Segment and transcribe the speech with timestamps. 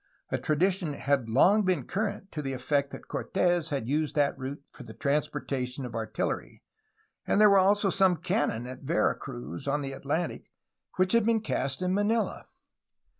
[0.31, 4.63] A tradition had long been current to the effect that Cortes had used that route
[4.71, 6.63] for the transportation of artillery,
[7.27, 10.49] and there were also some cannon at Vera Cruz, on the Atlantic,
[10.95, 12.45] which had been cast in Manila.